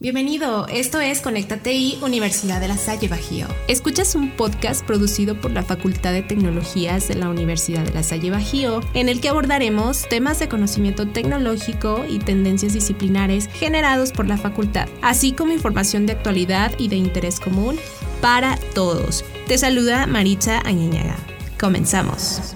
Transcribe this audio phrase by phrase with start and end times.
[0.00, 3.48] Bienvenido, esto es Conéctate y Universidad de La Salle Bajío.
[3.66, 8.30] Escuchas un podcast producido por la Facultad de Tecnologías de la Universidad de La Salle
[8.30, 14.38] Bajío, en el que abordaremos temas de conocimiento tecnológico y tendencias disciplinares generados por la
[14.38, 17.76] facultad, así como información de actualidad y de interés común
[18.20, 19.24] para todos.
[19.48, 21.16] Te saluda Maritza Añeñaga.
[21.58, 22.54] Comenzamos.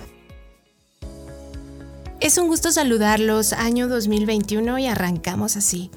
[2.20, 5.90] Es un gusto saludarlos, año 2021 y arrancamos así.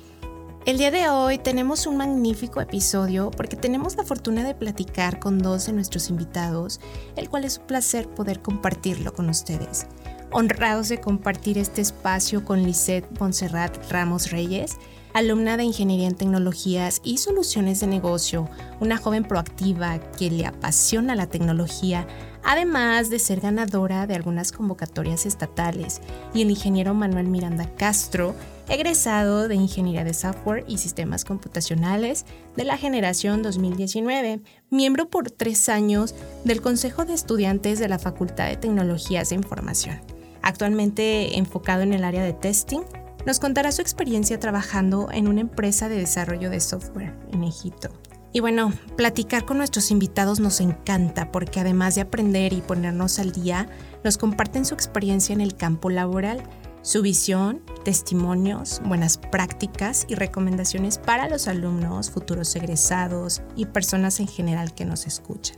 [0.66, 5.38] El día de hoy tenemos un magnífico episodio porque tenemos la fortuna de platicar con
[5.38, 6.82] dos de nuestros invitados,
[7.16, 9.86] el cual es un placer poder compartirlo con ustedes.
[10.32, 14.80] Honrados de compartir este espacio con Lisette Montserrat Ramos Reyes,
[15.14, 21.14] alumna de Ingeniería en Tecnologías y Soluciones de Negocio, una joven proactiva que le apasiona
[21.14, 22.08] la tecnología,
[22.44, 26.02] además de ser ganadora de algunas convocatorias estatales,
[26.34, 28.34] y el ingeniero Manuel Miranda Castro,
[28.70, 35.70] egresado de Ingeniería de Software y Sistemas Computacionales de la generación 2019, miembro por tres
[35.70, 40.00] años del Consejo de Estudiantes de la Facultad de Tecnologías de Información.
[40.42, 42.82] Actualmente enfocado en el área de testing,
[43.26, 47.90] nos contará su experiencia trabajando en una empresa de desarrollo de software en Egipto.
[48.32, 53.32] Y bueno, platicar con nuestros invitados nos encanta porque además de aprender y ponernos al
[53.32, 53.70] día,
[54.04, 56.44] nos comparten su experiencia en el campo laboral
[56.86, 64.28] su visión, testimonios, buenas prácticas y recomendaciones para los alumnos, futuros egresados y personas en
[64.28, 65.58] general que nos escuchan.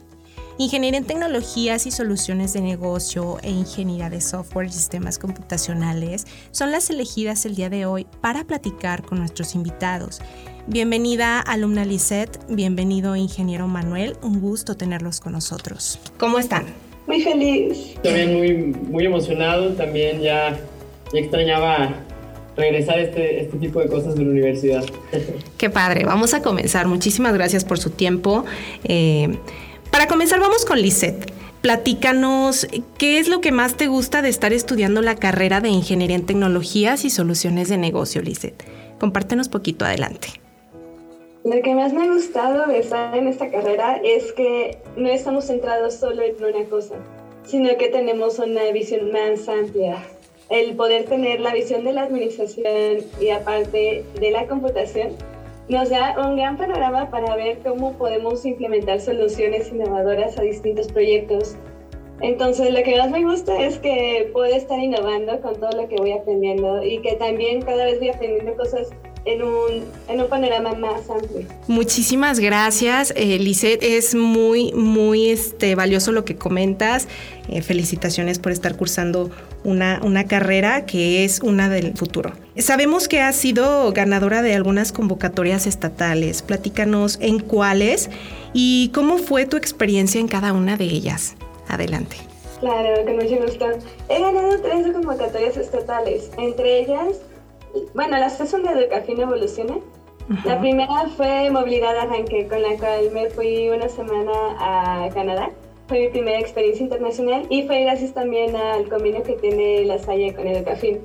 [0.57, 6.71] Ingeniería en tecnologías y soluciones de negocio e ingeniería de software y sistemas computacionales son
[6.71, 10.21] las elegidas el día de hoy para platicar con nuestros invitados.
[10.65, 15.99] Bienvenida alumna Lisette, bienvenido ingeniero Manuel, un gusto tenerlos con nosotros.
[16.17, 16.67] ¿Cómo están?
[17.05, 17.95] Muy feliz.
[18.01, 20.57] También muy, muy emocionado, también ya
[21.13, 22.03] y extrañaba
[22.57, 24.83] regresar este, este tipo de cosas de la universidad.
[25.57, 26.87] Qué padre, vamos a comenzar.
[26.87, 28.45] Muchísimas gracias por su tiempo.
[28.83, 29.37] Eh,
[29.91, 31.31] para comenzar, vamos con Lisette.
[31.61, 36.15] Platícanos, ¿qué es lo que más te gusta de estar estudiando la carrera de Ingeniería
[36.15, 38.63] en Tecnologías y Soluciones de Negocio, Lisette?
[38.99, 40.29] Compártenos poquito adelante.
[41.43, 45.45] Lo que más me ha gustado de estar en esta carrera es que no estamos
[45.45, 46.95] centrados solo en una cosa,
[47.45, 50.03] sino que tenemos una visión más amplia
[50.49, 55.15] el poder tener la visión de la administración y aparte de la computación
[55.69, 61.57] nos da un gran panorama para ver cómo podemos implementar soluciones innovadoras a distintos proyectos.
[62.21, 65.97] Entonces, lo que más me gusta es que puedo estar innovando con todo lo que
[65.97, 68.89] voy aprendiendo y que también cada vez voy aprendiendo cosas
[69.27, 71.45] en un, en un panorama más amplio.
[71.67, 73.37] Muchísimas gracias, eh,
[73.81, 77.07] Es muy, muy este, valioso lo que comentas.
[77.49, 79.29] Eh, felicitaciones por estar cursando
[79.63, 82.31] una, una carrera que es una del futuro.
[82.57, 86.41] Sabemos que has sido ganadora de algunas convocatorias estatales.
[86.41, 88.09] Platícanos en cuáles
[88.53, 91.35] y cómo fue tu experiencia en cada una de ellas.
[91.67, 92.15] Adelante.
[92.61, 93.65] Claro, con mucho gusto.
[94.09, 97.17] He ganado tres convocatorias estatales, entre ellas
[97.93, 99.77] bueno, las tres son de Educación Evoluciona.
[100.43, 105.51] La primera fue Movilidad Arranque, con la cual me fui una semana a Canadá.
[105.87, 110.33] Fue mi primera experiencia internacional y fue gracias también al convenio que tiene la Salle
[110.33, 110.99] con Educafin.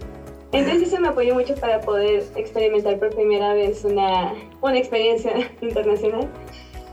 [0.50, 6.29] Entonces eso me apoyó mucho para poder experimentar por primera vez una, una experiencia internacional.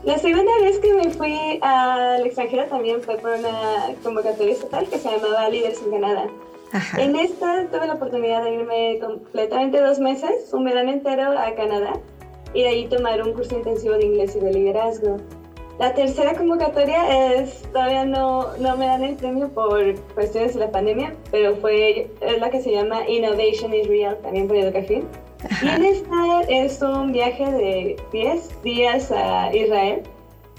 [0.04, 4.98] La segunda vez que me fui al extranjero también fue por una convocatoria estatal que
[4.98, 6.26] se llamaba Líderes en Canadá.
[6.96, 11.94] En esta tuve la oportunidad de irme completamente dos meses, un verano entero a Canadá,
[12.54, 15.16] y de ahí tomar un curso intensivo de inglés y de liderazgo.
[15.80, 20.70] La tercera convocatoria es, todavía no, no me dan el premio por cuestiones de la
[20.70, 25.08] pandemia, pero fue, es la que se llama Innovation is Real, también por Educación.
[25.62, 30.02] Y en esta es un viaje de 10 días a Israel,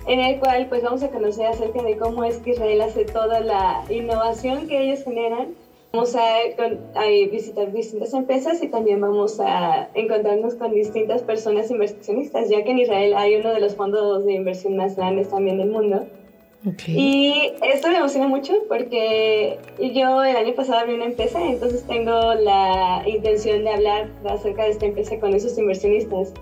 [0.07, 3.39] en el cual pues vamos a conocer acerca de cómo es que Israel hace toda
[3.41, 5.49] la innovación que ellos generan
[5.93, 12.63] Vamos a, visitar distintas empresas y también vamos a encontrarnos con distintas personas inversionistas, ya
[12.63, 16.07] que en Israel hay uno de los fondos de inversión más grandes también del mundo.
[16.87, 22.35] Y esto me emociona mucho porque yo el año pasado abrí una empresa, entonces tengo
[22.35, 26.33] la intención de hablar acerca de esta empresa con esos inversionistas.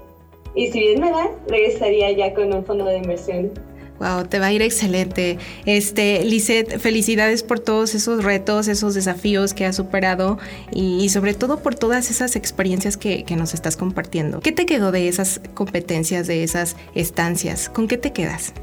[0.53, 3.51] Y si bien me da, regresaría ya con un fondo de inversión
[3.99, 5.37] Wow, te va a ir excelente.
[5.65, 10.37] Este, Lisette, felicidades por todos esos retos, esos desafíos que has superado
[10.71, 14.39] y, sobre todo por todas esas experiencias que, que, nos estás compartiendo.
[14.39, 17.69] ¿Qué te quedó de esas competencias, de esas estancias?
[17.69, 18.53] ¿Con qué te quedas?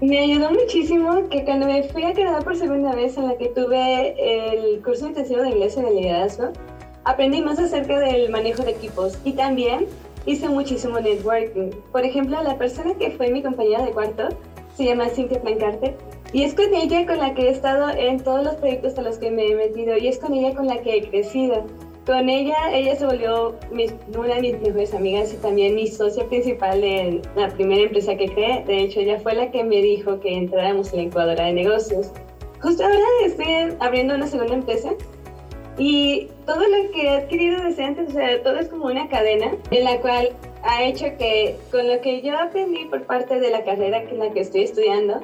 [0.00, 3.46] Me ayudó muchísimo que cuando me fui a Canadá por segunda vez en la que
[3.48, 6.52] tuve el curso intensivo de inglés y de liderazgo,
[7.04, 9.86] aprendí más acerca del manejo de equipos y también
[10.26, 11.70] hice muchísimo networking.
[11.92, 14.28] Por ejemplo, la persona que fue mi compañera de cuarto
[14.76, 15.96] se llama Cynthia Plancarte
[16.32, 19.18] y es con ella con la que he estado en todos los proyectos a los
[19.18, 21.64] que me he metido y es con ella con la que he crecido.
[22.06, 23.54] Con ella, ella se volvió
[24.18, 28.28] una de mis mejores amigas y también mi socia principal en la primera empresa que
[28.28, 28.62] creé.
[28.66, 32.10] De hecho, ella fue la que me dijo que entráramos en la incubadora de negocios.
[32.60, 33.46] Justo ahora estoy
[33.78, 34.90] abriendo una segunda empresa
[35.78, 39.52] y todo lo que he adquirido desde antes, o sea, todo es como una cadena
[39.70, 40.30] en la cual
[40.62, 44.30] ha hecho que con lo que yo aprendí por parte de la carrera en la
[44.32, 45.20] que estoy estudiando,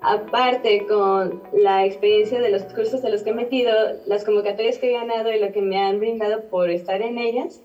[0.00, 3.72] aparte con la experiencia de los cursos de los que he metido,
[4.06, 7.60] las convocatorias que he ganado y lo que me han brindado por estar en ellas,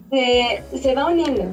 [0.74, 1.44] se, va uniendo.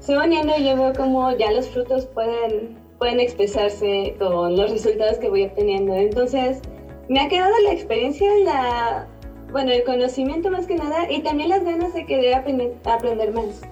[0.00, 4.70] Se va uniendo y yo veo como ya los frutos pueden, pueden expresarse con los
[4.70, 5.94] resultados que voy obteniendo.
[5.94, 6.60] Entonces,
[7.08, 9.08] me ha quedado la experiencia, la
[9.50, 13.62] bueno, el conocimiento más que nada y también las ganas de querer aprender, aprender más.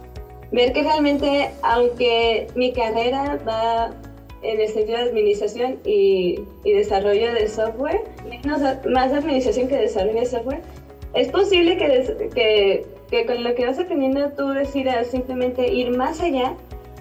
[0.52, 3.92] Ver que realmente, aunque mi carrera va
[4.42, 10.26] en el sentido de administración y, desarrollo de software, menos, más administración que desarrollo de
[10.26, 10.62] software,
[11.14, 16.20] es posible que, que, que con lo que vas aprendiendo tú decidas simplemente ir más
[16.20, 16.54] allá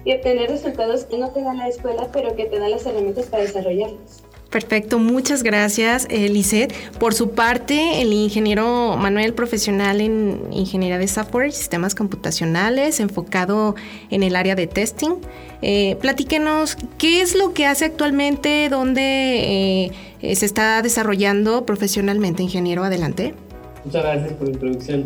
[0.04, 3.26] y obtener resultados que no te da la escuela, pero que te dan las herramientas
[3.26, 4.25] para desarrollarlos.
[4.50, 6.72] Perfecto, muchas gracias, Lizeth.
[6.98, 13.74] Por su parte, el ingeniero Manuel, profesional en ingeniería de software y sistemas computacionales, enfocado
[14.10, 15.16] en el área de testing.
[15.62, 18.68] Eh, platíquenos, ¿qué es lo que hace actualmente?
[18.68, 19.90] ¿Dónde
[20.20, 22.84] eh, se está desarrollando profesionalmente, ingeniero?
[22.84, 23.34] Adelante.
[23.84, 25.04] Muchas gracias por la introducción.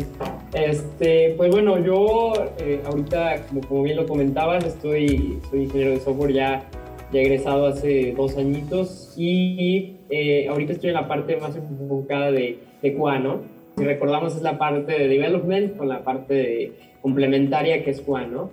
[0.53, 5.99] Este, pues bueno, yo eh, ahorita, como, como, bien lo comentabas, estoy, soy ingeniero de
[5.99, 6.63] software ya
[7.11, 12.59] ya egresado hace dos añitos y eh, ahorita estoy en la parte más enfocada de,
[12.81, 13.41] de QA, ¿no?
[13.77, 18.51] Si recordamos es la parte de development con la parte complementaria que es QA, ¿no?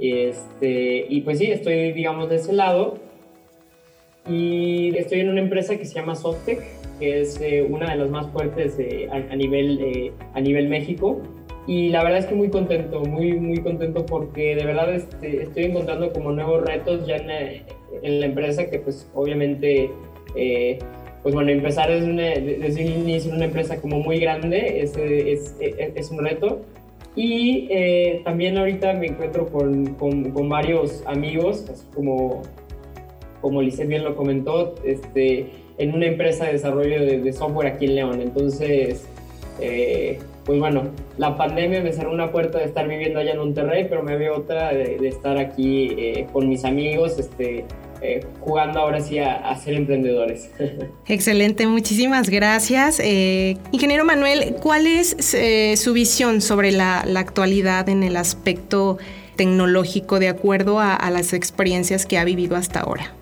[0.00, 2.98] Este, y pues sí, estoy, digamos, de ese lado
[4.28, 6.62] y estoy en una empresa que se llama Softec,
[6.98, 8.76] que es eh, una de las más fuertes
[9.10, 11.22] a, nivel, eh, a nivel México
[11.68, 15.64] y la verdad es que muy contento, muy, muy contento porque de verdad este, estoy
[15.64, 17.62] encontrando como nuevos retos ya en,
[18.02, 19.90] en la empresa que pues obviamente,
[20.36, 20.78] eh,
[21.22, 25.56] pues bueno, empezar desde, una, desde un inicio una empresa como muy grande es, es,
[25.60, 26.60] es un reto.
[27.16, 32.42] Y eh, también ahorita me encuentro con, con, con varios amigos, así como,
[33.40, 35.46] como Lisset bien lo comentó, este,
[35.78, 38.20] en una empresa de desarrollo de, software aquí en León.
[38.20, 39.08] Entonces,
[39.60, 40.18] eh,
[40.48, 40.84] pues bueno,
[41.18, 44.38] la pandemia me cerró una puerta de estar viviendo allá en Monterrey, pero me veo
[44.38, 47.66] otra de, estar aquí eh, con mis amigos, este,
[48.00, 50.48] eh, jugando ahora sí a, ser emprendedores.
[51.06, 52.98] Excelente, muchísimas gracias.
[52.98, 55.14] Eh, ingeniero Manuel, ¿cuál es
[55.78, 58.96] su visión sobre la, actualidad en el aspecto
[59.36, 63.12] tecnológico de acuerdo a las experiencias que ha vivido hasta ahora?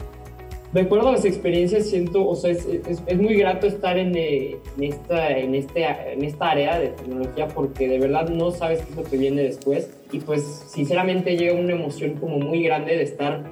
[0.77, 4.85] De acuerdo a las experiencias, siento, o sea, es, muy grato estar en, eh, en,
[4.85, 8.97] esta, en, este, en esta área de tecnología porque de verdad no sabes qué es
[8.97, 9.91] lo que viene después.
[10.13, 13.43] Y pues, sinceramente, llega una emoción como muy grande de estar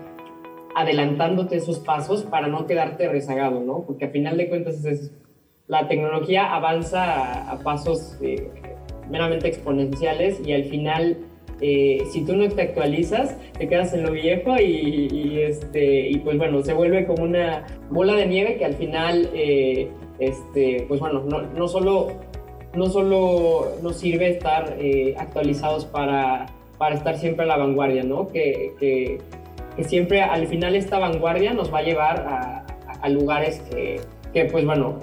[0.75, 3.85] adelantándote esos pasos para no quedarte rezagado, ¿no?
[3.87, 4.83] Porque a final de cuentas,
[5.67, 8.51] la tecnología avanza a, pasos eh,
[9.11, 11.17] meramente exponenciales y al final
[11.61, 16.37] eh, si tú no te actualizas, te quedas en lo viejo y, este, y pues
[16.39, 21.23] bueno, se vuelve como una bola de nieve que al final, eh, este, pues bueno,
[21.23, 22.13] no, solo,
[22.75, 26.47] no solo nos sirve estar eh, actualizados para,
[26.79, 28.29] para estar siempre a la vanguardia, ¿no?
[28.29, 29.19] Que, que,
[29.83, 32.65] siempre al final esta vanguardia nos va a llevar a,
[33.01, 34.01] a lugares que,
[34.33, 35.01] que, pues bueno,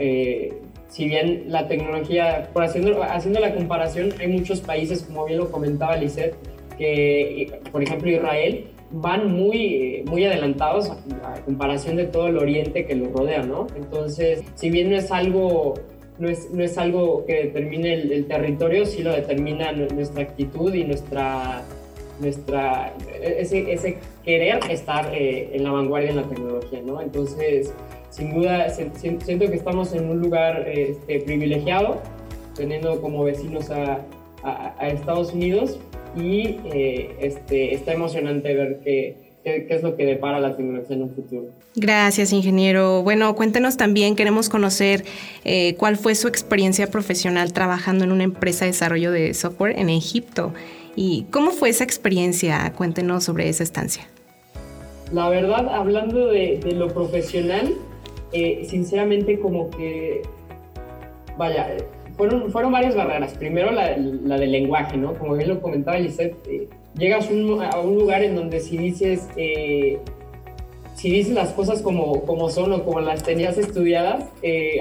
[0.92, 5.50] si bien la tecnología, por haciendo, haciendo la comparación, hay muchos países, como bien lo
[5.50, 6.36] comentaba Lisette,
[6.78, 12.96] que, por ejemplo, Israel, van muy, muy adelantados a, comparación de todo el oriente que
[12.96, 13.68] los rodea, ¿no?
[13.78, 15.76] Entonces, si bien no es algo,
[16.20, 20.84] no es, no es algo que determine el, territorio, sí lo determina nuestra actitud y
[20.84, 21.62] nuestra,
[22.20, 27.02] nuestra ese, ese querer estar eh, en la vanguardia en la tecnología, ¿no?
[27.02, 27.74] Entonces,
[28.12, 32.02] sin duda siento que estamos en un lugar este, privilegiado,
[32.56, 34.02] teniendo como vecinos a,
[34.44, 35.80] a, Estados Unidos
[36.16, 39.16] y eh, este, está emocionante ver qué,
[39.46, 41.46] qué, es lo que depara la tecnología en un futuro.
[41.76, 43.02] Gracias, ingeniero.
[43.02, 45.06] Bueno, cuéntenos también, queremos conocer
[45.46, 49.90] eh, cuál fue su experiencia profesional trabajando en una empresa de desarrollo de software en
[49.90, 50.54] Egipto
[50.98, 52.74] y cómo fue esa experiencia.
[52.76, 54.06] Cuéntenos sobre esa estancia.
[55.14, 57.74] La verdad, hablando de, de lo profesional,
[58.32, 60.22] eh, sinceramente como que,
[61.38, 61.76] vaya,
[62.18, 63.34] fueron, fueron varias barreras.
[63.34, 65.14] Primero la, la del lenguaje, ¿no?
[65.16, 70.00] Como bien lo comentaba Lisette, eh, llegas a un lugar en donde si dices, eh,
[70.96, 74.26] si dices las cosas como, como son o como las tenías estudiadas,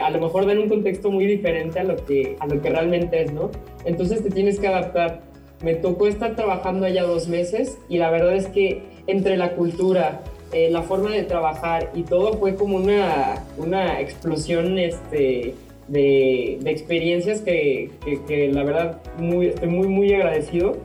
[0.02, 3.22] a lo mejor dan un contexto muy diferente a lo, que, a lo que realmente
[3.22, 3.50] es, ¿no?
[3.84, 5.22] Entonces te tienes que adaptar.
[5.62, 10.22] Me tocó estar trabajando allá dos meses y la verdad es que entre la cultura,
[10.52, 15.54] eh, la forma de trabajar y todo fue como una, una explosión este,
[15.88, 20.76] de, de experiencias que, que, que, la verdad muy, estoy muy, muy agradecido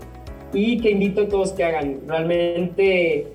[0.54, 2.02] y que invito a todos que hagan.
[2.08, 3.28] Realmente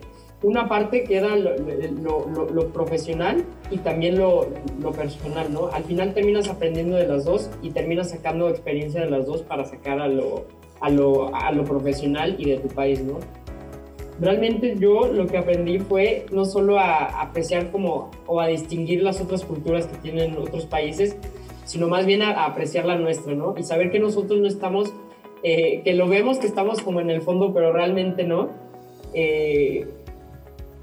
[0.43, 4.49] una parte queda lo, lo, lo, profesional y también lo,
[4.97, 5.69] personal, ¿no?
[5.69, 9.65] Al final terminas aprendiendo de las dos y terminas sacando experiencia de las dos para
[9.67, 10.47] sacar a lo,
[10.81, 13.19] a lo, a lo profesional y de tu país, ¿no?
[14.21, 19.19] Realmente yo lo que aprendí fue no solo a apreciar como o a distinguir las
[19.21, 21.17] otras culturas que tienen otros países,
[21.65, 23.55] sino más bien a, apreciar la nuestra, ¿no?
[23.57, 24.93] Y saber que nosotros no estamos,
[25.43, 28.51] eh, que lo vemos que estamos como en el fondo, pero realmente no.
[29.15, 29.87] Eh,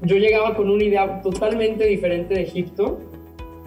[0.02, 2.98] yo llegaba con una idea totalmente diferente de Egipto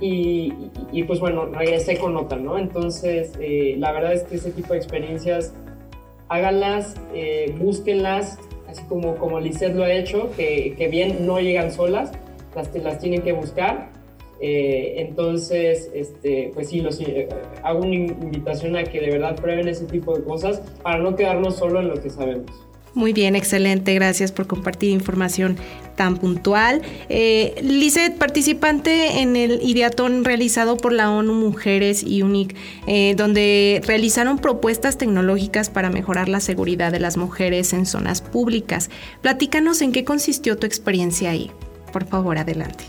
[0.02, 0.54] y,
[0.92, 2.58] y, pues bueno, regresé con otra, ¿no?
[2.58, 5.54] Entonces, eh, la verdad es que ese tipo de experiencias,
[6.28, 6.96] háganlas,
[7.58, 8.38] búsquenlas,
[8.72, 12.12] así como, como Lisette lo ha hecho, que, que bien no llegan solas,
[12.56, 13.90] las, las tienen que buscar.
[14.40, 17.00] Eh, entonces, este, pues sí, los,
[17.64, 21.58] hago una invitación a que de verdad prueben ese tipo de cosas para no quedarnos
[21.58, 22.52] solo en lo que sabemos.
[22.94, 23.94] Muy bien, excelente.
[23.94, 25.56] Gracias por compartir información
[25.96, 26.82] tan puntual.
[27.08, 32.56] Eh, Lizeth, participante en el ideatón realizado por la ONU Mujeres y UNIC,
[32.88, 38.90] eh, donde realizaron propuestas tecnológicas para mejorar la seguridad de las mujeres en zonas públicas.
[39.22, 41.50] Platícanos en qué consistió tu experiencia ahí.
[41.94, 42.84] Por favor, adelante.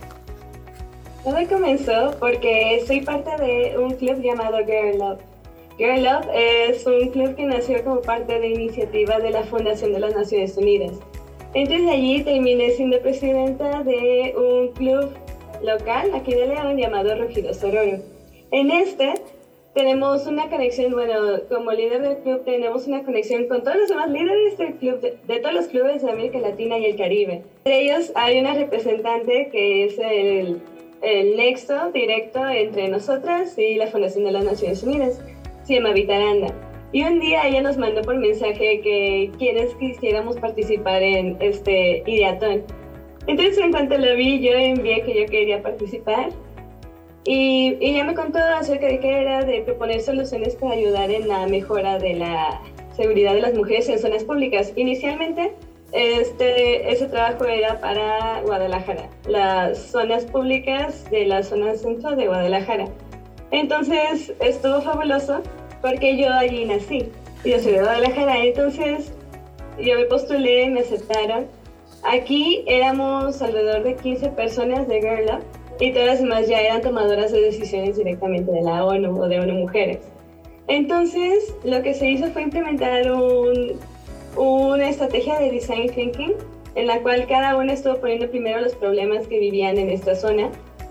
[1.22, 5.31] Todo comenzó porque soy parte de un club llamado Girl Love
[5.78, 10.00] Girl Love es un club que nació como parte de iniciativa de la Fundación de
[10.00, 10.92] las Naciones Unidas.
[11.54, 15.10] Entonces allí terminé siendo presidenta de un club
[15.62, 17.98] local aquí de León llamado Rugido Sororo.
[18.50, 19.14] En este
[19.74, 21.14] tenemos una conexión, bueno,
[21.48, 25.16] como líder del club tenemos una conexión con todos los demás líderes del club, de,
[25.26, 27.42] de, todos los clubes de América Latina y el Caribe.
[27.64, 30.60] De ellos hay una representante que es el,
[31.00, 35.20] el nexo directo entre nosotras y la Fundación de las Naciones Unidas
[35.64, 36.48] se llama Vitaranda.
[36.92, 42.62] Y un día ella nos mandó por mensaje que quienes quisiéramos participar en este ideatón.
[43.26, 46.28] Entonces en cuanto lo vi, yo envié que yo quería participar.
[47.24, 51.46] Y ella me contó acerca de qué era de proponer soluciones para ayudar en la
[51.46, 52.60] mejora de la
[52.96, 54.72] seguridad de las mujeres en zonas públicas.
[54.76, 55.52] Inicialmente,
[55.92, 62.86] este, ese trabajo era para Guadalajara, las zonas públicas de la zona centro de Guadalajara.
[63.52, 65.42] Entonces estuvo fabuloso
[65.80, 67.08] porque yo allí nací.
[67.44, 69.12] Yo soy de Guadalajara, entonces
[69.78, 71.46] yo me postulé, me aceptaron.
[72.02, 75.44] Aquí éramos alrededor de 15 personas de Girl Up
[75.80, 79.40] y todas las demás ya eran tomadoras de decisiones directamente de la ONU o de
[79.40, 79.98] ONU Mujeres.
[80.68, 83.78] Entonces, lo que se hizo fue implementar un,
[84.36, 86.34] una estrategia de design thinking
[86.74, 90.50] en la cual cada uno estuvo poniendo primero los problemas que vivían en esta zona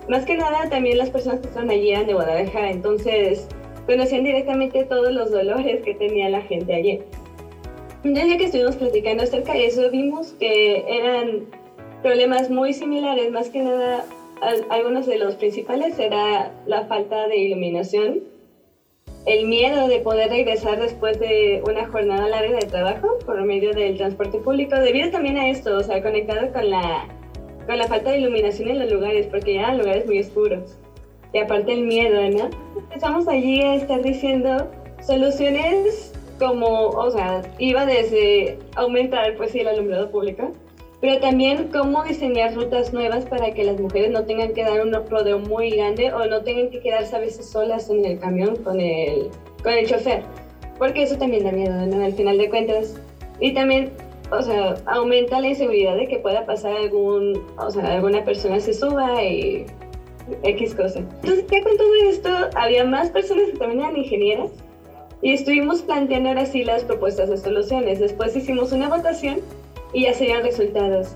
[0.10, 3.48] más que nada, también las personas que estaban allí eran de Guadalajara, entonces
[3.86, 7.00] conocían directamente todos los dolores que tenía la gente allí.
[8.04, 11.46] Desde que estuvimos platicando acerca de eso, vimos que eran
[12.02, 14.06] problemas muy similares, más que nada
[14.70, 18.24] algunos de los principales era la falta de iluminación,
[19.28, 23.98] el miedo de poder regresar después de una jornada larga de trabajo por medio del
[23.98, 27.08] transporte público, debido también a esto, o sea, conectado con la
[27.66, 30.78] con la falta de iluminación en los lugares, porque eran lugares muy oscuros.
[31.34, 32.50] Y aparte el miedo, ¿no?
[32.78, 34.70] Empezamos allí a estar diciendo
[35.02, 40.52] soluciones como, o sea, iba desde aumentar, pues sí, el alumbrado público,
[41.00, 44.94] pero también cómo diseñar rutas nuevas para que las mujeres no tengan que dar un
[45.10, 48.80] rodeo muy grande o no tengan que quedarse a veces solas en el camión con
[48.80, 49.30] el,
[49.64, 50.24] con el chofer,
[50.78, 52.04] porque eso también da miedo, ¿no?
[52.04, 53.00] Al final de cuentas.
[53.40, 53.92] Y también
[54.32, 58.74] o sea, aumenta la inseguridad de que pueda pasar algún, o sea, alguna persona se
[58.74, 59.66] suba y
[60.44, 61.00] X cosa.
[61.00, 64.52] Entonces, ya con todo esto, había más personas que también eran ingenieras
[65.22, 68.00] y estuvimos planteando ahora sí las propuestas de soluciones.
[68.00, 69.42] Después hicimos una votación
[69.94, 71.16] y ya serían resultados.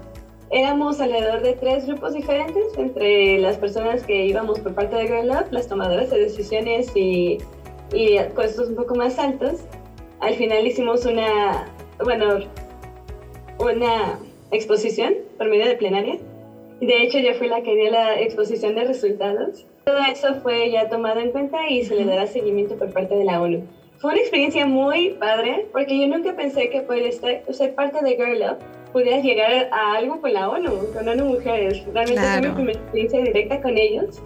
[0.52, 5.32] Éramos alrededor de tres grupos diferentes, entre las personas que íbamos por parte de Girl
[5.32, 7.40] Up, las tomadoras de decisiones y,
[7.94, 9.62] y puestos un poco más altos.
[10.20, 11.68] Al final hicimos una,
[12.04, 12.40] bueno,
[13.60, 14.20] una
[14.52, 16.18] exposición por medio de plenaria.
[16.82, 19.66] De hecho, yo fui la que dio la exposición de resultados.
[19.86, 23.24] Todo eso fue ya tomado en cuenta y se le dará seguimiento por parte de
[23.24, 23.64] la ONU.
[23.98, 28.16] fue una experiencia muy padre porque yo nunca pensé que por estar, ser parte de
[28.16, 28.58] Girl Up
[28.92, 31.84] pudieras llegar a algo con la ONU, con ONU Mujeres.
[31.94, 34.22] Realmente fue mi primera experiencia directa con ellos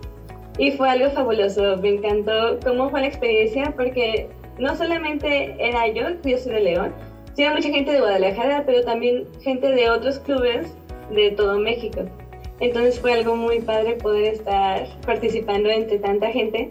[0.57, 1.77] y fue algo fabuloso.
[1.77, 6.93] Me encantó cómo fue la experiencia porque no solamente era yo, yo soy de León,
[7.39, 10.67] sino mucha gente de Guadalajara, pero también gente de otros clubes
[11.09, 12.01] de todo México.
[12.59, 16.69] Entonces fue algo muy padre poder estar participando entre tanta gente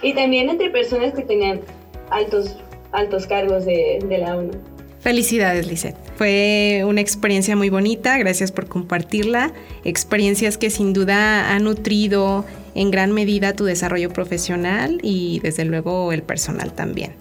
[0.00, 1.60] y también entre personas que tenían
[2.08, 2.56] altos,
[2.92, 4.52] altos cargos de, de la ONU.
[5.00, 5.98] Felicidades, Lisette.
[6.16, 9.52] Fue una experiencia muy bonita, gracias por compartirla.
[9.84, 16.10] Experiencias que sin duda han nutrido en gran medida tu desarrollo profesional y desde luego
[16.14, 17.12] el personal también.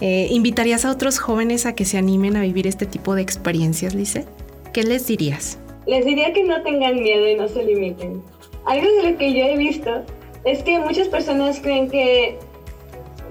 [0.00, 3.94] Eh, ¿Invitarías a otros jóvenes a que se animen a vivir este tipo de experiencias,
[3.94, 4.28] Lisette?
[4.72, 5.58] ¿Qué les dirías?
[5.86, 8.22] Les diría que no tengan miedo y no se limiten.
[8.64, 10.02] Algo de lo que yo he visto
[10.44, 12.38] es que muchas personas creen que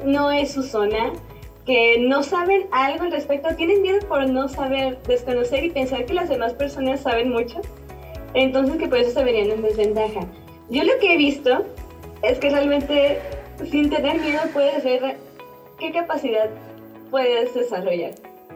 [0.06, 1.12] no es su zona
[1.66, 6.14] que no saben algo al respecto, tienen miedo por no saber, desconocer y pensar que
[6.14, 7.62] las demás personas saben mucho,
[8.34, 10.28] entonces que por eso se verían en desventaja.
[10.70, 11.66] Yo lo que he visto
[12.22, 13.20] es que realmente
[13.70, 15.18] sin tener miedo puedes ver
[15.84, 16.50] qué capacidad
[17.12, 18.14] puedes desarrollar.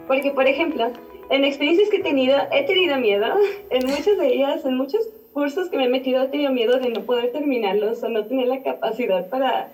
[0.08, 0.92] Porque, por ejemplo,
[1.30, 3.26] en experiencias que he tenido, he tenido miedo,
[3.70, 6.90] en muchas de ellas, en muchos cursos que me he metido, he tenido miedo de
[6.90, 9.70] no poder terminarlos o no tener la capacidad para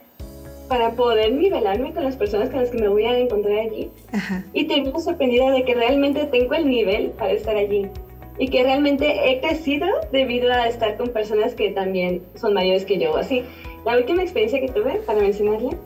[0.70, 3.92] para poder nivelarme con las personas con las que me voy a encontrar allí.
[4.54, 7.88] Y termino sorprendida de que realmente tengo el nivel para estar allí.
[8.40, 12.98] Y que realmente he crecido debido a estar con personas que también son mayores que
[12.98, 13.16] yo.
[13.18, 13.44] Así,
[13.86, 15.78] la última experiencia que tuve, para mencionarle,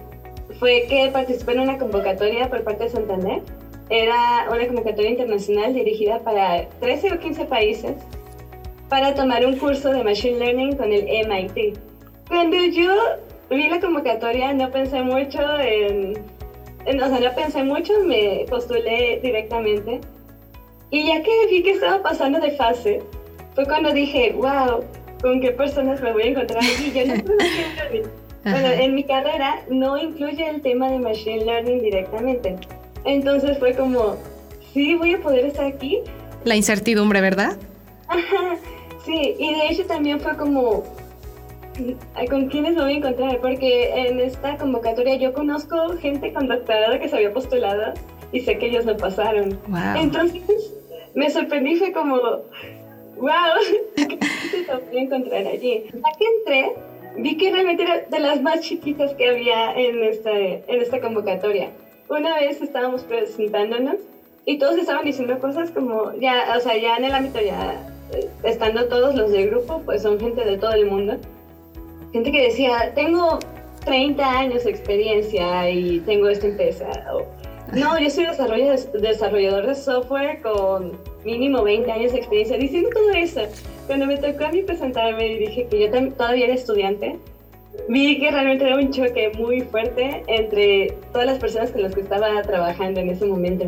[0.60, 3.42] fue que participé en una convocatoria por parte de Santander.
[3.90, 7.96] Era una convocatoria internacional dirigida para 13 o 15 países
[8.90, 11.78] para tomar un curso de Machine Learning con el MIT.
[12.28, 12.94] Cuando yo
[13.50, 16.14] vi la convocatoria, no pensé mucho en,
[16.86, 20.02] o sea, no pensé mucho, me postulé directamente.
[20.90, 23.02] Y ya que vi que estaba pasando de fase,
[23.56, 24.84] fue cuando dije, wow,
[25.22, 26.92] ¿con qué personas me voy a encontrar aquí?
[26.94, 32.56] Yo no Machine Bueno, en mi carrera no incluye el tema de Machine Learning directamente.
[33.06, 34.18] Entonces fue como,
[34.74, 36.02] sí, voy a poder estar aquí.
[36.44, 37.58] La incertidumbre, ¿verdad?
[38.08, 38.58] Ajá,
[39.06, 40.84] sí, y de hecho también fue como,
[42.30, 47.00] con quiénes me voy a encontrar, porque en esta convocatoria yo conozco gente con doctorado
[47.00, 47.94] que se había postulado
[48.32, 49.60] y sé que ellos no pasaron.
[49.96, 50.42] Entonces
[51.16, 52.16] me sorprendí, fue como,
[53.18, 53.30] wow,
[53.96, 54.20] ¿qué
[54.66, 55.86] se voy a encontrar allí?
[55.94, 56.76] Ya que entré,
[57.18, 61.72] vi que realmente era de las más chiquitas que había en esta, en esta convocatoria.
[62.10, 63.98] Una vez estábamos presentándonos
[64.46, 68.30] y todos estaban diciendo cosas como, ya, o sea, ya en el ámbito ya, eh,
[68.44, 71.18] estando todos los del grupo, pues son gente de todo el mundo
[72.14, 73.40] gente que decía, tengo
[73.86, 76.88] 30 años de experiencia y tengo esta empresa.
[77.74, 82.58] No, yo soy desarrollador de software con mínimo 20 años de experiencia.
[82.58, 83.42] Diciendo todo eso,
[83.88, 87.18] cuando me tocó a mí presentarme y dije que yo todavía era estudiante,
[87.90, 92.02] vi que realmente era un choque muy fuerte entre todas las personas con las que
[92.02, 93.66] estaba trabajando en ese momento.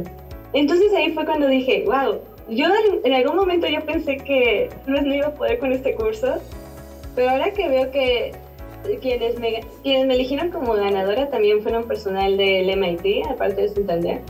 [0.54, 2.66] Entonces ahí fue cuando dije, wow, yo
[3.04, 6.40] en algún momento yo pensé que no iba a poder con este curso
[7.16, 8.32] pero ahora que veo que
[9.02, 14.22] quienes me, quienes me eligieron como ganadora también fueron personal del MIT, aparte de Santander.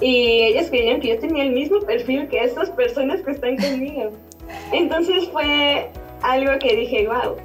[0.00, 4.10] Y ellos creyeron que yo tenía el mismo perfil que estas personas que están conmigo.
[4.72, 5.90] Entonces fue
[6.22, 7.36] algo que dije, wow,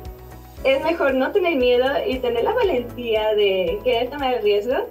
[0.64, 4.88] es mejor no tener miedo y tener la valentía de querer tomar el riesgo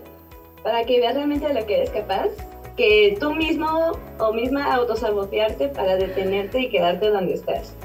[0.62, 2.28] para que veas realmente de lo que eres capaz,
[2.76, 7.76] que tú mismo o misma autosabotearte para detenerte y quedarte donde estás.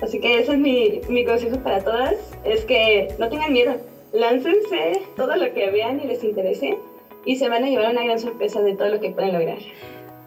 [0.00, 3.76] Así que ese es mi, mi consejo para todas, es que no tengan miedo,
[4.12, 6.78] láncense todo lo que vean y les interese
[7.24, 9.58] y se van a llevar una gran sorpresa de todo lo que pueden lograr.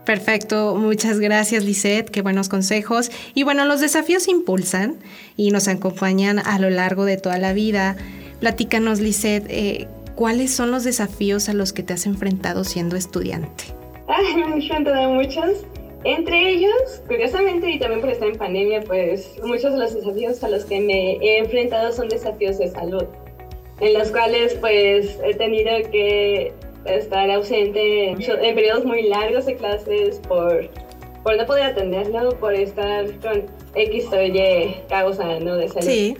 [0.06, 3.12] Perfecto, muchas gracias Lisette, qué buenos consejos.
[3.34, 4.98] Y bueno, los desafíos impulsan
[5.38, 7.96] y nos acompañan a lo largo de toda la vida.
[8.40, 13.66] Platícanos Lisette, eh, ¿cuáles son los desafíos a los que te has enfrentado siendo estudiante?
[14.08, 15.66] Ay, me he enfrentado a muchos.
[16.04, 20.50] Entre ellos, curiosamente, y también por estar en pandemia, pues muchos de los desafíos a
[20.50, 23.06] los que me he enfrentado son desafíos de salud,
[23.80, 26.54] en los cuales pues he tenido que
[26.86, 30.70] estar ausente en periodos muy largos de clases por,
[31.24, 35.56] por no poder atenderlo, por estar con X o Y causa ¿no?
[35.56, 35.88] de salud.
[35.88, 36.18] Sí.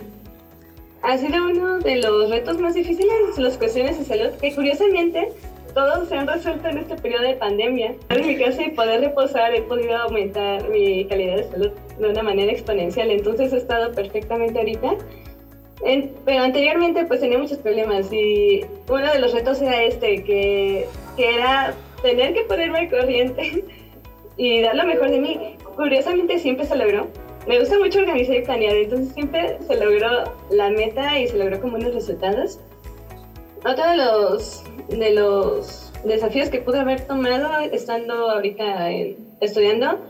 [1.02, 5.30] Ha sido uno de los retos más difíciles, las cuestiones de salud, que curiosamente
[5.74, 7.94] todos se han resuelto en este periodo de pandemia.
[8.08, 12.22] En mi casa y poder reposar he podido aumentar mi calidad de salud de una
[12.22, 14.94] manera exponencial, entonces he estado perfectamente ahorita.
[16.24, 21.34] pero anteriormente pues tenía muchos problemas y uno de los retos era este, que que
[21.34, 23.64] era tener que ponerme al corriente
[24.36, 25.56] y dar lo mejor de mí.
[25.76, 27.08] Curiosamente siempre se logró.
[27.46, 31.60] Me gusta mucho organizar y planear, entonces siempre se logró la meta y se logró
[31.60, 32.60] con buenos resultados.
[33.64, 38.90] Otro de los, de los desafíos que pude haber tomado estando ahorita
[39.40, 40.00] estudiando,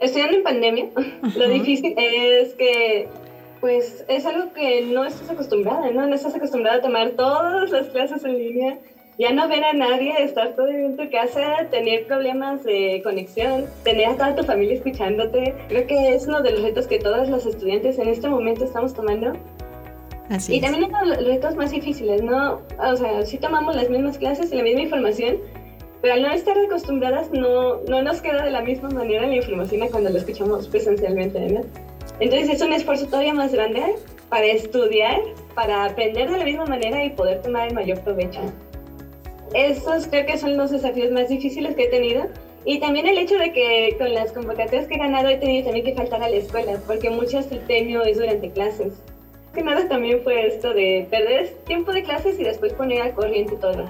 [0.00, 0.90] estudiando en pandemia,
[1.36, 3.08] lo difícil es que
[3.60, 6.06] pues es algo que no estás acostumbrada, ¿no?
[6.06, 8.78] No estás acostumbrada a tomar todas las clases en línea,
[9.18, 14.08] ya no ver a nadie, estar todo en tu casa, tener problemas de conexión, tener
[14.08, 15.54] a toda tu familia escuchándote.
[15.68, 18.92] Creo que es uno de los retos que todos los estudiantes en este momento estamos
[18.92, 19.32] tomando.
[20.28, 22.60] Así y también uno de los retos más difíciles, ¿no?
[22.78, 25.38] O sea, sí tomamos las mismas clases y la misma información,
[26.02, 29.82] pero al no estar acostumbradas no, no nos queda de la misma manera la información
[29.82, 31.60] a cuando la escuchamos presencialmente, ¿no?
[32.18, 33.96] Entonces es un esfuerzo todavía más grande
[34.28, 35.20] para estudiar,
[35.54, 38.40] para aprender de la misma manera y poder tomar el mayor provecho.
[39.54, 42.26] Esos creo que son los desafíos más difíciles que he tenido.
[42.64, 45.86] Y también el hecho de que con las convocatorias que he ganado he tenido también
[45.86, 48.94] que faltar a la escuela, porque muchas el premio es durante clases.
[49.56, 53.56] Que nada también fue esto de perder tiempo de clases y después poner al corriente
[53.56, 53.86] todo.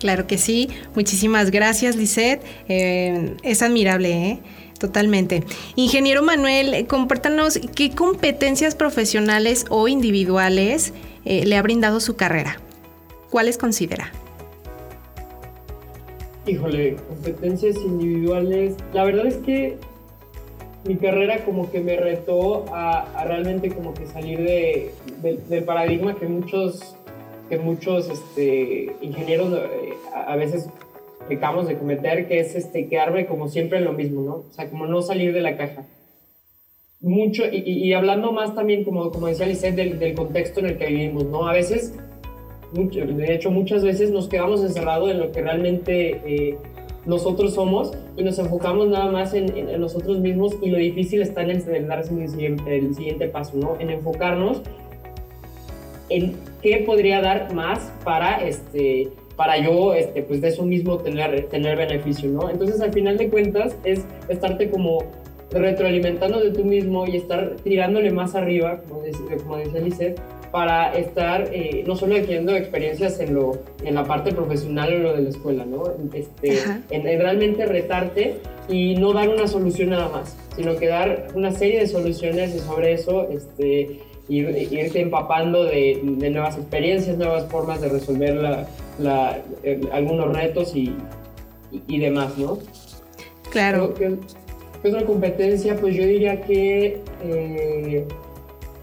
[0.00, 0.70] Claro que sí.
[0.94, 2.42] Muchísimas gracias, Lisette.
[2.66, 4.38] Eh, es admirable, ¿eh?
[4.78, 5.44] Totalmente.
[5.74, 10.94] Ingeniero Manuel, compártanos qué competencias profesionales o individuales
[11.26, 12.58] eh, le ha brindado su carrera.
[13.28, 14.12] ¿Cuáles considera?
[16.46, 18.76] Híjole, competencias individuales.
[18.94, 19.76] La verdad es que
[20.86, 24.92] mi carrera como que me retó a, realmente como que salir de,
[25.48, 26.96] del paradigma que muchos,
[27.48, 30.68] que muchos este, ingenieros eh, a veces
[31.28, 34.34] pecamos de cometer, que es este, quedarme como siempre en lo mismo, ¿no?
[34.48, 35.84] O sea, como no salir de la caja.
[37.00, 40.86] Mucho, y, hablando más también, como, como decía Lisette, del, del, contexto en el que
[40.86, 41.46] vivimos, ¿no?
[41.46, 41.94] A veces,
[42.72, 46.58] mucho, de hecho, muchas veces nos quedamos encerrados en lo que realmente eh,
[47.06, 51.42] nosotros somos y nos enfocamos nada más en, en, nosotros mismos y lo difícil está
[51.42, 53.76] en, en dar el siguiente, el siguiente paso, ¿no?
[53.78, 54.62] En enfocarnos
[56.08, 61.48] en qué podría dar más para este para yo, este, pues de eso mismo tener,
[61.48, 62.48] tener beneficio, ¿no?
[62.48, 65.04] Entonces, al final de cuentas, es estarte como
[65.50, 70.14] retroalimentando de tú mismo y estar tirándole más arriba, como, decía, como decía
[70.50, 75.16] para estar eh, no solo adquiriendo experiencias en, lo, en la parte profesional o lo
[75.16, 75.84] de la escuela, ¿no?
[76.12, 76.58] Este,
[76.90, 81.80] en, realmente retarte y no dar una solución nada más, sino que dar una serie
[81.80, 87.80] de soluciones y sobre eso este, ir, irte empapando de, de, nuevas experiencias, nuevas formas
[87.80, 88.66] de resolver la,
[88.98, 89.38] la,
[89.92, 90.94] algunos retos y,
[91.86, 92.58] y, demás, ¿no?
[93.50, 93.94] Claro.
[93.94, 94.16] ¿Qué,
[94.82, 95.76] ¿Qué, otra competencia?
[95.76, 98.04] Pues yo diría que, eh,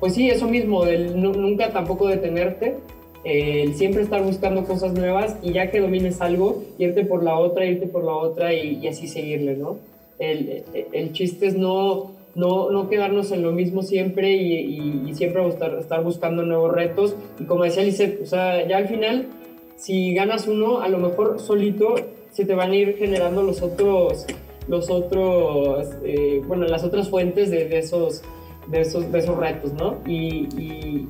[0.03, 2.75] pues sí, eso mismo, el nunca tampoco detenerte,
[3.23, 7.65] el siempre estar buscando cosas nuevas y ya que domines algo, irte por la otra,
[7.65, 9.77] irte por la otra y, así seguirle, ¿no?
[10.19, 15.47] El, el, chiste es no, no, no, quedarnos en lo mismo siempre y, y, siempre
[15.47, 17.15] estar, estar, buscando nuevos retos.
[17.39, 19.29] Y como decía Lisette, o sea, ya al final
[19.77, 21.95] si ganas uno, a lo mejor solito
[22.29, 24.25] se te van a ir generando los otros,
[24.67, 28.21] los otros, eh, bueno, las otras fuentes de, esos,
[28.67, 29.99] de, esos, de esos retos, ¿no?
[30.05, 31.07] Y,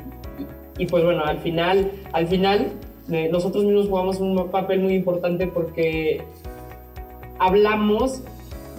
[0.77, 2.71] y, pues bueno, al final, al final
[3.11, 6.21] eh, nosotros mismos jugamos un papel muy importante porque
[7.39, 8.23] hablamos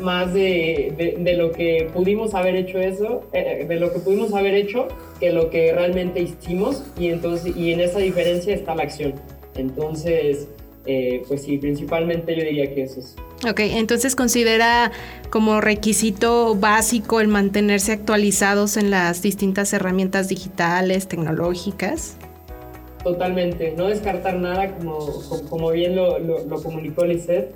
[0.00, 4.54] más de, de, lo que pudimos haber hecho eso, eh, de lo que pudimos haber
[4.54, 4.88] hecho
[5.20, 9.14] que lo que realmente hicimos y entonces y en esa diferencia está la acción.
[9.56, 10.48] Entonces,
[10.86, 13.16] eh, pues sí, principalmente yo diría que eso es.
[13.48, 14.90] Ok, entonces considera
[15.28, 22.16] como requisito básico el mantenerse actualizados en las distintas herramientas digitales, tecnológicas.
[23.02, 24.98] Totalmente, no descartar nada, como,
[25.50, 27.54] como bien lo, lo, comunicó Lisette,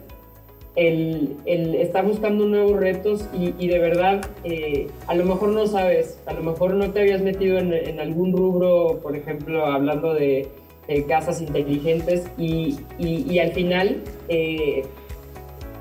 [0.76, 6.18] el, el, estar buscando nuevos retos y, de verdad, eh, a lo mejor no sabes,
[6.26, 10.48] a lo mejor no te habías metido en, en algún rubro, por ejemplo, hablando de
[10.90, 14.84] eh, casas inteligentes y, y, al final eh,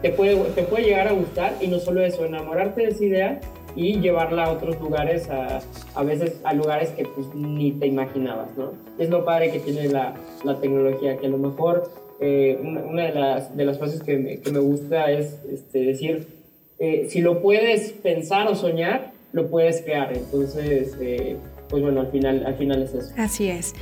[0.02, 3.40] te, puede, te puede llegar a gustar y no solo eso, enamorarte de esa idea
[3.76, 5.60] y llevarla a otros lugares, a,
[5.96, 8.72] a veces a lugares que pues ni te imaginabas, ¿no?
[8.98, 13.14] Es lo padre que tiene la, la tecnología, que a lo mejor eh, una, de,
[13.14, 16.28] las, de las cosas que me, que me gusta es este, decir,
[17.08, 20.16] si lo puedes pensar o soñar, lo puedes crear.
[20.16, 20.96] Entonces,
[21.70, 23.14] pues bueno, al final, al final es eso.
[23.18, 23.74] Así es.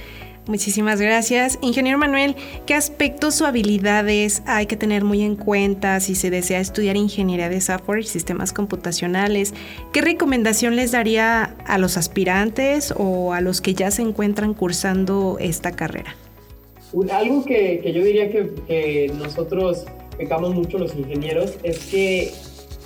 [0.47, 1.57] Muchísimas gracias.
[1.61, 2.35] Ingeniero Manuel,
[2.67, 7.49] ¿qué aspectos o habilidades hay que tener muy en cuenta si se desea estudiar ingeniería
[7.49, 9.55] de software y sistemas computacionales?
[9.91, 15.37] ¿Qué recomendación les daría a los aspirantes o a los que ya se encuentran cursando
[15.39, 16.15] esta carrera?
[17.11, 19.85] algo que, yo diría que nosotros
[20.17, 22.31] pecamos mucho los ingenieros es que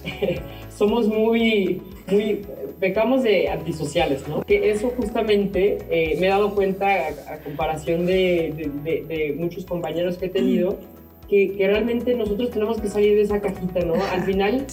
[0.79, 2.41] somos muy, muy,
[2.79, 4.43] pecamos de antisociales, ¿no?
[4.43, 10.17] Que eso justamente eh, me he dado cuenta a, comparación de, de, de, muchos compañeros
[10.17, 10.79] que he tenido,
[11.27, 13.95] que, que, realmente nosotros tenemos que salir de esa cajita, ¿no?
[14.13, 14.65] Al final,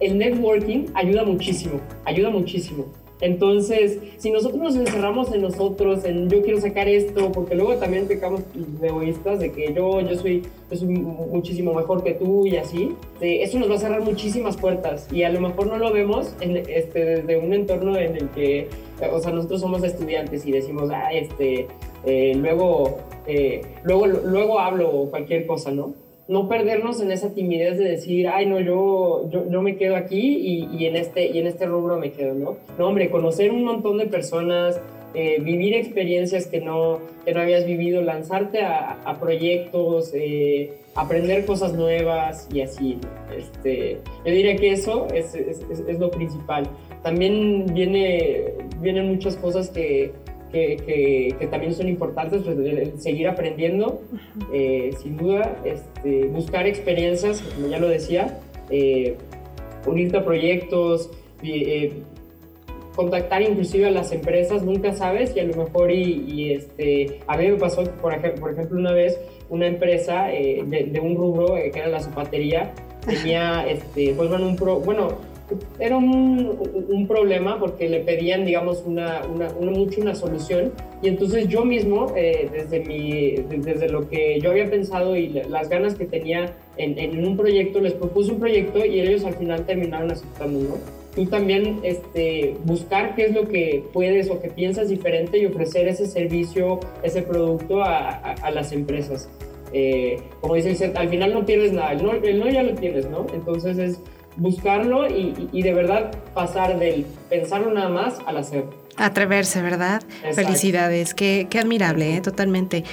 [0.00, 2.86] el networking ayuda muchísimo, ayuda muchísimo.
[3.22, 8.08] Entonces, si nosotros nos encerramos en nosotros, en yo quiero sacar esto, porque luego también
[8.08, 12.56] pecamos de egoístas, de que yo, yo, soy, yo soy muchísimo mejor que tú y
[12.56, 16.34] así, eso nos va a cerrar muchísimas puertas y a lo mejor no lo vemos
[16.40, 18.68] este, desde un entorno en el que,
[19.12, 21.68] o sea, nosotros somos estudiantes y decimos, ah, este,
[22.04, 25.94] eh, luego, eh, luego, luego hablo cualquier cosa, ¿no?
[26.28, 30.68] No perdernos en esa timidez de decir, ay, no, yo, yo, me quedo aquí y,
[30.76, 32.56] y, en este, y en este rubro me quedo, ¿no?
[32.78, 34.80] No, hombre, conocer un montón de personas,
[35.14, 41.74] eh, vivir experiencias que no, que no habías vivido, lanzarte a, proyectos, eh, aprender cosas
[41.74, 42.98] nuevas y así.
[43.36, 46.66] Este, yo diría que eso es, es, es, lo principal.
[47.02, 50.12] También viene, vienen muchas cosas que,
[50.52, 54.02] que, que, también son importantes, pues, seguir aprendiendo,
[54.52, 58.38] eh, sin duda, este, buscar experiencias, como ya lo decía,
[58.70, 59.16] eh,
[59.86, 61.10] unirte a proyectos,
[61.42, 61.92] eh,
[62.94, 67.48] contactar inclusive a las empresas, nunca sabes y a lo mejor y, este, a mí
[67.48, 71.72] me pasó, por ejemplo, por ejemplo una vez una empresa de, de, un rubro que
[71.74, 72.72] era la zapatería,
[73.06, 75.31] tenía, este, pues bueno, un pro, bueno,
[75.78, 81.48] era un, un, problema porque le pedían, digamos, una, una, mucho una solución y entonces
[81.48, 86.06] yo mismo, eh, desde, mi, desde lo que yo había pensado y las ganas que
[86.06, 90.60] tenía en, en, un proyecto, les propuse un proyecto y ellos al final terminaron aceptando,
[90.60, 91.02] ¿no?
[91.14, 95.86] Tú también este, buscar qué es lo que puedes o que piensas diferente y ofrecer
[95.86, 99.28] ese servicio, ese producto a, a, las empresas.
[99.74, 103.08] Eh, como dice al final no pierdes nada, el no, el no ya lo tienes,
[103.10, 103.26] ¿no?
[103.34, 104.00] Entonces es
[104.36, 108.64] buscarlo y, de verdad pasar del pensarlo nada más al hacer.
[108.96, 110.02] Atreverse, ¿verdad?
[110.34, 112.20] Felicidades, qué, qué admirable, ¿eh?
[112.20, 112.84] totalmente.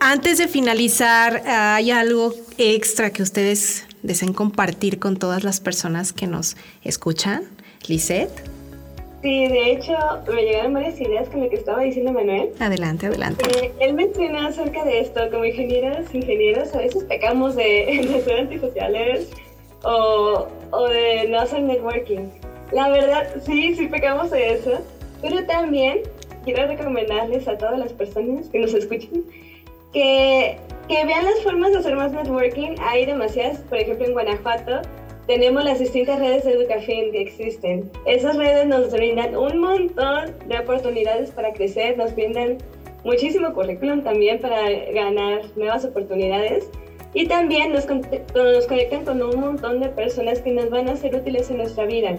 [0.00, 6.26] Antes de finalizar, ¿hay algo extra que ustedes deseen compartir con todas las personas que
[6.26, 7.44] nos escuchan?
[7.88, 8.56] Lisette.
[9.22, 9.94] Sí, de hecho,
[10.32, 12.50] me llegaron varias ideas con lo que estaba diciendo Manuel.
[12.60, 13.44] Adelante, adelante.
[13.58, 18.40] Eh, él mencionó acerca de esto, como ingenieros, ingenieros, a veces pecamos de, de ser
[18.40, 19.30] antisociales,
[19.82, 22.28] o, o de no hacer networking.
[22.72, 24.80] La verdad, sí, sí pecamos de eso,
[25.22, 26.00] pero también
[26.44, 29.24] quiero recomendarles a todas las personas que nos escuchen
[29.92, 32.76] que, que vean las formas de hacer más networking.
[32.80, 34.82] Hay demasiadas, por ejemplo en Guanajuato
[35.26, 37.90] tenemos las distintas redes de educación que existen.
[38.06, 42.58] Esas redes nos brindan un montón de oportunidades para crecer, nos brindan
[43.04, 46.68] muchísimo currículum también para ganar nuevas oportunidades
[47.16, 51.16] y también nos, nos conectan con un montón de personas que nos van a ser
[51.16, 52.18] útiles en nuestra vida.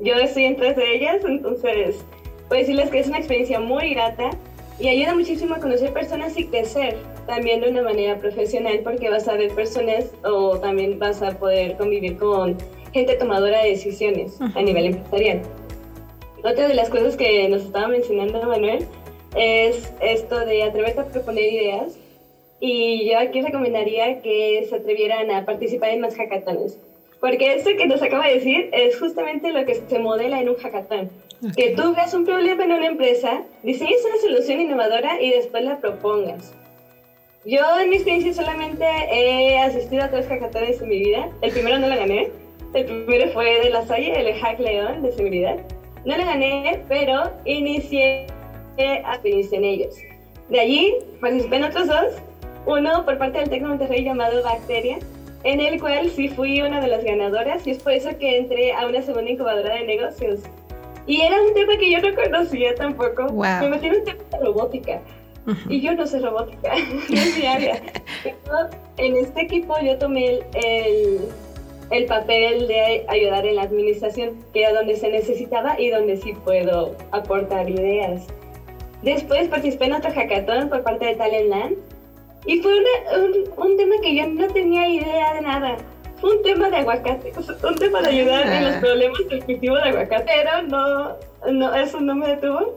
[0.00, 2.02] Yo estoy entre de ellas, entonces
[2.48, 4.30] puedo decirles que es una experiencia muy grata
[4.78, 9.28] y ayuda muchísimo a conocer personas y crecer también de una manera profesional porque vas
[9.28, 12.56] a ver personas o también vas a poder convivir con
[12.94, 15.42] gente tomadora de decisiones a nivel empresarial.
[16.38, 18.86] Otra de las cosas que nos estaba mencionando Manuel
[19.36, 21.98] es esto de atreverte a proponer ideas
[22.60, 26.78] y yo aquí recomendaría que se atrevieran a participar en más hackatones.
[27.20, 30.56] Porque esto que nos acaba de decir es justamente lo que se modela en un
[30.56, 31.10] hackathon.
[31.56, 35.80] Que tú veas un problema en una empresa, diseñes una solución innovadora y después la
[35.80, 36.54] propongas.
[37.44, 41.30] Yo en mi experiencia solamente he asistido a tres hackatones en mi vida.
[41.40, 42.30] El primero no lo gané.
[42.74, 45.56] El primero fue de la Salle, el Hack León de seguridad.
[46.04, 48.26] No lo gané, pero inicié
[48.78, 49.94] a experiencia en ellos.
[50.48, 52.12] De allí participé en otros dos
[52.66, 54.98] uno por parte del Tec Monterrey llamado Bacteria,
[55.44, 58.72] en el cual sí fui una de las ganadoras y es por eso que entré
[58.72, 60.40] a una segunda incubadora de negocios.
[61.06, 63.32] Y era un tema que yo no conocía tampoco.
[63.32, 65.00] Me metí en un tema de robótica.
[65.68, 66.72] Y yo no sé robótica,
[67.08, 67.82] no mi área.
[68.98, 71.20] en este equipo yo tomé el,
[71.90, 76.34] el, papel de ayudar en la administración, que era donde se necesitaba y donde sí
[76.44, 78.26] puedo aportar ideas.
[79.02, 81.76] Después participé en otro hackathon por parte de Talentland,
[82.46, 82.84] y fue un,
[83.56, 85.76] un, tema que yo no tenía idea de nada.
[86.20, 88.80] Fue un tema de aguacate, un tema de ayudar en los ah.
[88.80, 91.16] problemas del cultivo de aguacate, pero no,
[91.50, 92.74] no, eso no me detuvo.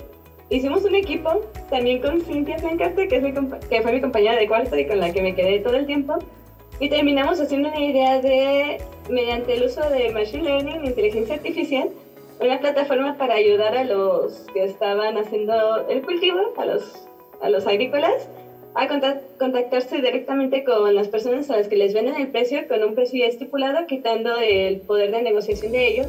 [0.49, 4.47] Hicimos un equipo también con Cintia Zancarte, que, es mi, que fue mi compañera de
[4.47, 6.19] cuarto y con la que me quedé todo el tiempo.
[6.79, 11.89] Y terminamos haciendo una idea de, mediante el uso de Machine Learning, inteligencia artificial,
[12.39, 17.07] una plataforma para ayudar a los que estaban haciendo el cultivo, a los,
[17.41, 18.27] a los agrícolas,
[18.75, 22.95] a contactarse directamente con las personas a las que les venden el precio con un
[22.95, 26.07] precio ya estipulado, quitando el poder de negociación de ellos,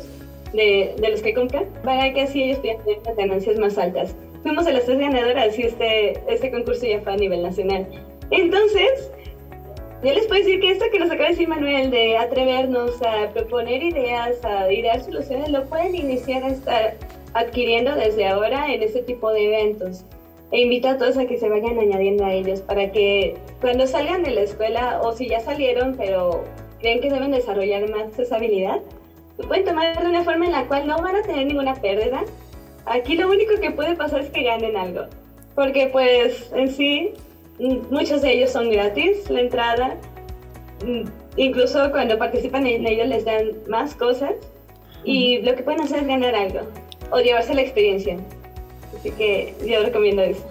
[0.53, 4.15] de, de los que compran, para que así ellos puedan tener las ganancias más altas.
[4.43, 7.87] Fuimos de las tres ganadoras y este, este concurso ya fue a nivel nacional.
[8.31, 9.11] Entonces,
[10.03, 13.31] yo les puedo decir que esto que nos acaba de decir Manuel, de atrevernos a
[13.33, 16.95] proponer ideas, a idear soluciones, lo pueden iniciar a estar
[17.33, 20.05] adquiriendo desde ahora en este tipo de eventos.
[20.55, 24.23] E invito a todos a que se vayan añadiendo a ellos para que cuando salgan
[24.23, 26.45] de la escuela o si ya salieron pero
[26.79, 28.81] creen que deben desarrollar más esa habilidad,
[29.37, 32.23] lo pueden tomar de una forma en la cual no van a tener ninguna pérdida.
[32.87, 35.07] Aquí lo único que puede pasar es que ganen algo.
[35.57, 37.15] Porque pues en sí
[37.91, 39.97] muchos de ellos son gratis la entrada.
[41.37, 44.35] Incluso cuando participan en ellos les dan más cosas.
[45.03, 46.61] Y lo que pueden hacer es ganar algo
[47.11, 48.19] o llevarse la experiencia.
[49.05, 50.43] Así que yo recomiendo eso.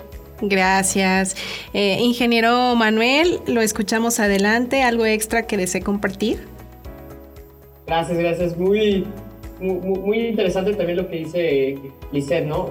[0.41, 1.35] Gracias.
[1.73, 4.83] Eh, ingeniero Manuel, lo escuchamos adelante.
[4.83, 6.45] ¿Algo extra que desee compartir?
[7.87, 8.57] Gracias, gracias.
[8.57, 9.07] Muy,
[9.59, 11.79] muy, interesante también lo que dice
[12.11, 12.69] Lisette, ¿no?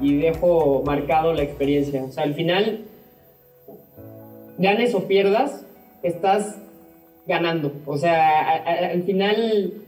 [0.00, 2.02] Y dejo marcado la experiencia.
[2.02, 2.80] O sea, al final,
[4.58, 5.64] ganes o pierdas,
[6.02, 6.56] estás
[7.28, 7.72] ganando.
[7.86, 9.79] O sea, al final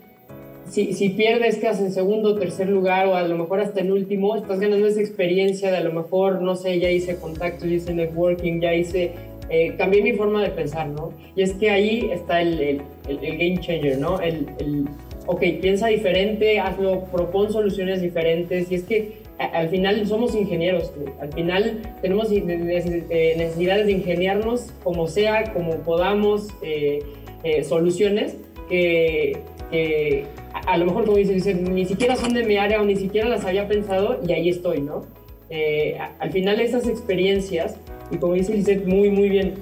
[0.69, 4.37] si, si pierdes, quedas en segundo tercer lugar o a lo mejor hasta en último,
[4.37, 7.95] estás ganando esa experiencia de a lo mejor, no sé, ya hice contacto, ya hice
[7.95, 9.13] networking, ya hice,
[9.51, 11.13] eh, cambié mi forma de pensar, ¿no?
[11.37, 14.21] Y es que ahí está el, el, el, game changer, ¿no?
[14.21, 14.87] El, el,
[15.27, 21.33] ok, piensa diferente, hazlo, propon soluciones diferentes y es que al final somos ingenieros, al
[21.33, 27.01] final tenemos necesidades de ingeniarnos como sea, como podamos, eh,
[27.45, 28.37] eh, soluciones
[28.69, 29.39] que,
[29.73, 33.29] que a, lo mejor como dice, ni siquiera son de mi área o ni siquiera
[33.29, 35.07] las había pensado y ahí estoy, ¿no?
[35.51, 37.77] Eh, al final esas experiencias,
[38.11, 39.55] y como dice Lisette muy, muy bien,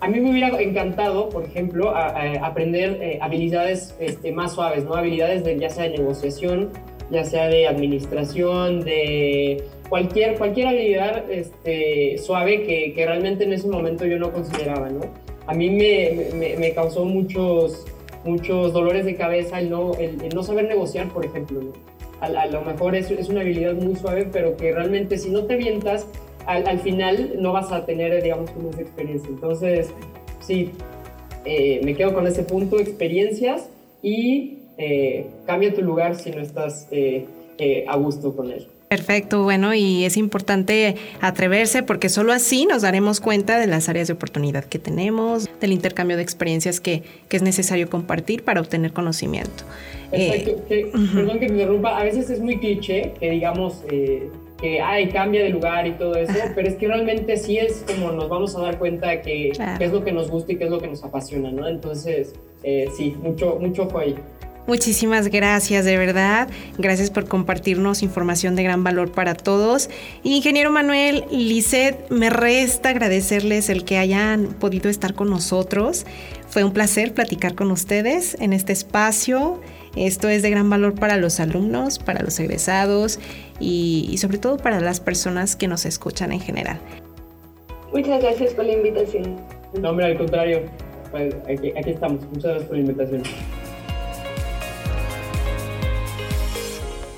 [0.00, 4.94] a mí me hubiera encantado, por ejemplo, aprender eh, habilidades este, más suaves, ¿no?
[4.94, 6.70] Habilidades de, ya sea de negociación,
[7.10, 13.68] ya sea de administración, de cualquier, cualquier habilidad este, suave que, que, realmente en ese
[13.68, 15.00] momento yo no consideraba, ¿no?
[15.46, 17.86] A mí me, me, me causó muchos,
[18.24, 21.60] muchos dolores de cabeza el no, el, no saber negociar, por ejemplo.
[22.20, 25.54] A, lo mejor es, es, una habilidad muy suave, pero que realmente si no te
[25.54, 26.06] avientas,
[26.46, 29.28] al, al final no vas a tener, digamos, como esa experiencia.
[29.28, 29.90] Entonces,
[30.40, 30.70] sí,
[31.44, 33.68] eh, me quedo con ese punto, experiencias
[34.02, 37.26] y eh, cambia tu lugar si no estás eh,
[37.86, 38.66] a gusto con él.
[38.88, 44.06] Perfecto, bueno, y es importante atreverse porque solo así nos daremos cuenta de las áreas
[44.06, 48.92] de oportunidad que tenemos, del intercambio de experiencias que, que es necesario compartir para obtener
[48.92, 49.64] conocimiento.
[50.12, 54.28] Exacto, eh, perdón que me interrumpa, a veces es muy cliché que digamos eh,
[54.60, 58.12] que ay, cambia de lugar y todo eso, pero es que realmente sí es como
[58.12, 59.48] nos vamos a dar cuenta de que,
[59.80, 61.66] es lo que nos gusta y qué es lo que nos apasiona, ¿no?
[61.68, 64.14] Entonces, eh, sí, mucho, mucho fue ahí.
[64.66, 66.48] Muchísimas gracias, de verdad.
[66.78, 69.90] Gracias por compartirnos información de gran valor para todos.
[70.22, 76.06] Ingeniero Manuel, Lisset, me resta agradecerles el que hayan podido estar con nosotros.
[76.48, 79.60] Fue un placer platicar con ustedes en este espacio.
[79.96, 83.20] Esto es de gran valor para los alumnos, para los egresados
[83.60, 86.80] y, sobre todo para las personas que nos escuchan en general.
[87.92, 89.36] Muchas gracias por la invitación.
[89.78, 90.62] No, hombre, al contrario.
[91.10, 92.24] Pues, aquí, aquí estamos.
[92.32, 93.22] Muchas gracias por la invitación.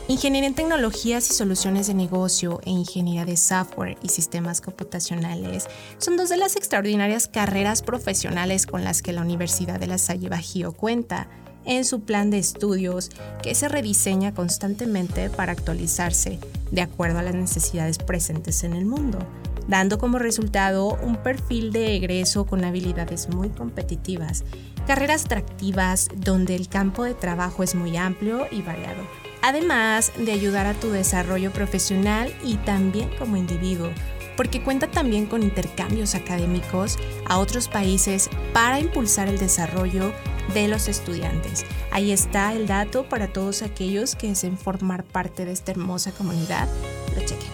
[0.09, 5.67] Ingeniería en tecnologías y soluciones de negocio e ingeniería de software y sistemas computacionales
[5.99, 10.29] son dos de las extraordinarias carreras profesionales con las que la Universidad de La Salle
[10.29, 11.27] Bajío cuenta
[11.65, 13.11] en su plan de estudios
[13.43, 16.39] que se rediseña constantemente para actualizarse
[16.71, 19.19] de acuerdo a las necesidades presentes en el mundo,
[19.67, 24.45] dando como resultado un perfil de egreso con habilidades muy competitivas,
[24.87, 30.67] carreras atractivas donde el campo de trabajo es muy amplio y variado además de ayudar
[30.67, 33.91] a tu desarrollo profesional y también como individuo,
[34.37, 40.13] porque cuenta también con intercambios académicos a otros países para impulsar el desarrollo
[40.53, 41.65] de los estudiantes.
[41.93, 46.69] Ahí está el dato para todos aquellos que deseen formar parte de esta hermosa comunidad.
[47.15, 47.49] Lo chequen.